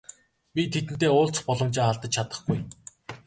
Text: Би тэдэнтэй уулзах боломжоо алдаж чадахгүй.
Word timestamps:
Би 0.53 0.61
тэдэнтэй 0.73 1.11
уулзах 1.13 1.45
боломжоо 1.47 1.85
алдаж 1.89 2.11
чадахгүй. 2.15 2.59